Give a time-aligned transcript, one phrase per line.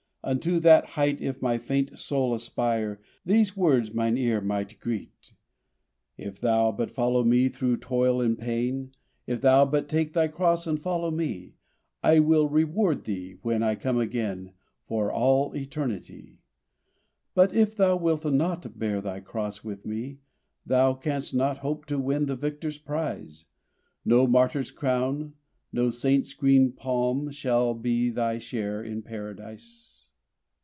[0.23, 5.33] Unto that height if my faint soul aspire These words mine ear might greet:
[6.15, 8.91] "If thou but follow Me through toil and pain,
[9.25, 11.55] If thou but take thy cross and follow Me,
[12.03, 14.53] I will reward thee, when I come again,
[14.85, 16.37] For all Eternity.
[17.33, 20.19] "But if thou wilt not bear thy cross with Me
[20.67, 23.45] Thou canst not hope to win the victor's prize;
[24.05, 25.33] No martyr's crown,
[25.73, 29.97] no saint's green palm shall be Thy share in Paradise!"